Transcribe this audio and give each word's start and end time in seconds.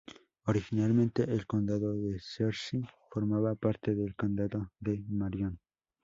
Originalmente 0.47 1.21
el 1.31 1.45
condado 1.45 1.93
de 1.93 2.19
Searcy 2.19 2.81
formaba 3.11 3.53
parte 3.53 3.93
del 3.93 4.15
condado 4.15 4.71
de 4.79 5.03
Marion. 5.07 5.59